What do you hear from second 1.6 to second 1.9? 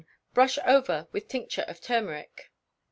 of